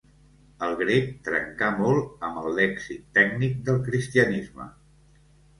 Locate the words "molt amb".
1.81-2.41